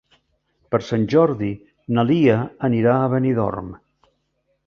Per 0.75 0.79
Sant 0.85 1.03
Jordi 1.13 1.49
na 1.97 2.07
Lia 2.11 2.39
anirà 2.71 2.97
a 3.03 3.13
Benidorm. 3.13 3.69